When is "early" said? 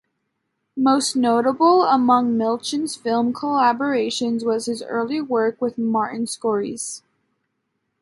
4.81-5.21